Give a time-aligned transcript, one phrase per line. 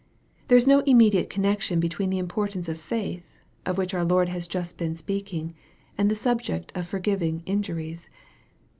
[0.47, 4.49] There is no immediate connection between the importance of faith, of which our Lord had
[4.49, 5.53] just been speaking,
[5.95, 8.09] and the subject jf forgiving injuries.